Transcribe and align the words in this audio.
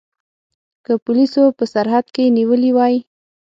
که 0.85 0.93
پولیسو 1.05 1.43
په 1.57 1.65
سرحد 1.73 2.05
کې 2.15 2.23
نیولي 2.37 2.71
وای. 2.73 2.95